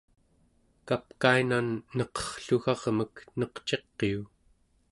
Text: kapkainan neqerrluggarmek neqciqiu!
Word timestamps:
kapkainan 0.87 1.67
neqerrluggarmek 1.97 3.13
neqciqiu! 3.39 4.21